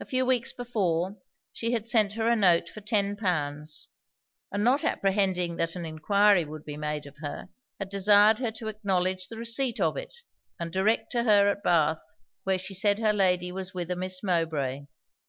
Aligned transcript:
A 0.00 0.04
few 0.04 0.26
weeks 0.26 0.52
before, 0.52 1.16
she 1.52 1.70
had 1.70 1.86
sent 1.86 2.14
her 2.14 2.28
a 2.28 2.34
note 2.34 2.68
for 2.68 2.80
ten 2.80 3.14
pounds; 3.14 3.86
and 4.50 4.64
not 4.64 4.82
apprehending 4.82 5.54
that 5.58 5.76
an 5.76 5.86
enquiry 5.86 6.44
would 6.44 6.64
be 6.64 6.76
made 6.76 7.06
of 7.06 7.18
her, 7.18 7.48
had 7.78 7.88
desired 7.88 8.40
her 8.40 8.50
to 8.50 8.66
acknowledge 8.66 9.28
the 9.28 9.36
receipt 9.36 9.78
of 9.78 9.96
it, 9.96 10.12
and 10.58 10.72
direct 10.72 11.12
to 11.12 11.22
her 11.22 11.48
at 11.48 11.62
Bath, 11.62 12.02
where 12.42 12.58
she 12.58 12.74
said 12.74 12.98
her 12.98 13.12
lady 13.12 13.52
was 13.52 13.72
with 13.72 13.92
a 13.92 13.94
Miss 13.94 14.24
Mowbray. 14.24 14.86